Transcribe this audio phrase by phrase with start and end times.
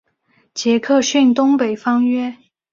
[0.55, 2.35] 杰克逊东北方约。